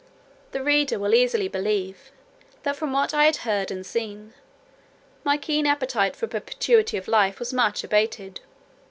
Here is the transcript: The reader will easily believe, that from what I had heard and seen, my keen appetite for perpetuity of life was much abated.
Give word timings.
The 0.51 0.63
reader 0.63 0.97
will 0.97 1.13
easily 1.13 1.47
believe, 1.47 2.11
that 2.63 2.75
from 2.75 2.91
what 2.91 3.13
I 3.13 3.25
had 3.25 3.35
heard 3.45 3.69
and 3.69 3.85
seen, 3.85 4.33
my 5.23 5.37
keen 5.37 5.67
appetite 5.67 6.15
for 6.15 6.25
perpetuity 6.25 6.97
of 6.97 7.07
life 7.07 7.37
was 7.37 7.53
much 7.53 7.83
abated. 7.83 8.39